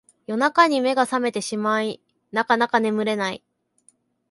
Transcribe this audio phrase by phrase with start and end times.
[0.25, 2.01] 夜中に目が覚めてしまい
[2.31, 3.43] なかなか眠れない